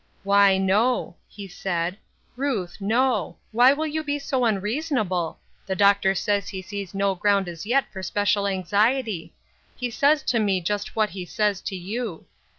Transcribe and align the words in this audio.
"Why, 0.23 0.57
no," 0.57 1.17
he 1.27 1.47
said," 1.47 1.95
Ruth, 2.35 2.77
no; 2.79 3.37
why 3.51 3.71
will 3.71 3.85
you 3.85 4.03
be 4.03 4.15
80 4.15 4.29
unreasonable? 4.41 5.37
The 5.67 5.75
Doctor 5.75 6.15
says 6.15 6.47
he 6.49 6.63
sees 6.63 6.95
no 6.95 7.13
ground 7.13 7.47
as 7.47 7.67
yet 7.67 7.85
for 7.93 8.01
special 8.01 8.47
anxiety. 8.47 9.35
He 9.75 9.91
says 9.91 10.23
to 10.23 10.39
me 10.39 10.59
just 10.59 10.95
what 10.95 11.11
he 11.11 11.23
says 11.23 11.61
to 11.61 11.75
you. 11.75 12.25